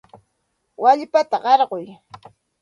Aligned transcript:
Wallpata 0.83 1.37
qarquy. 1.45 1.85